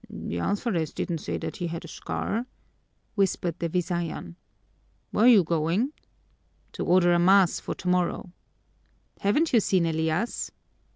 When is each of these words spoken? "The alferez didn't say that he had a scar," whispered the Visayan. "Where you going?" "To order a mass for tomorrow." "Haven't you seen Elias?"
"The 0.09 0.39
alferez 0.39 0.95
didn't 0.95 1.19
say 1.19 1.37
that 1.37 1.57
he 1.57 1.67
had 1.67 1.85
a 1.85 1.87
scar," 1.87 2.47
whispered 3.13 3.59
the 3.59 3.69
Visayan. 3.69 4.35
"Where 5.11 5.27
you 5.27 5.43
going?" 5.43 5.93
"To 6.71 6.83
order 6.83 7.13
a 7.13 7.19
mass 7.19 7.59
for 7.59 7.75
tomorrow." 7.75 8.31
"Haven't 9.19 9.53
you 9.53 9.59
seen 9.59 9.85
Elias?" 9.85 10.49